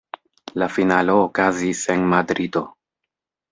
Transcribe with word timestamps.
La 0.61 0.69
finalo 0.77 1.17
okazis 1.27 1.83
en 1.99 2.09
Madrido. 2.17 2.67